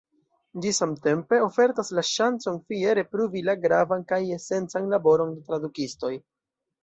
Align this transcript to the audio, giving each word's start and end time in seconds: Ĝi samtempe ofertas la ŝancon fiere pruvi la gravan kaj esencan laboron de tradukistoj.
Ĝi 0.61 0.69
samtempe 0.75 1.37
ofertas 1.47 1.91
la 1.97 2.03
ŝancon 2.11 2.55
fiere 2.71 3.03
pruvi 3.11 3.43
la 3.49 3.55
gravan 3.67 4.03
kaj 4.13 4.21
esencan 4.37 4.89
laboron 4.95 5.35
de 5.37 5.45
tradukistoj. 5.51 6.13